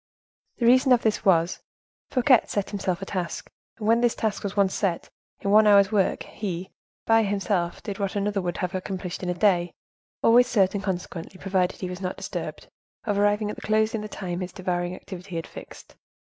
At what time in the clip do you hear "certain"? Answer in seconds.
10.47-10.81